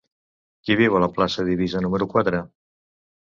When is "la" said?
1.03-1.09